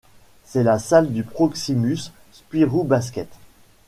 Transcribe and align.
C'est 0.45 0.63
la 0.63 0.79
salle 0.79 1.13
du 1.13 1.23
Proximus 1.23 1.99
Spirou 2.33 2.83
Basket. 2.83 3.29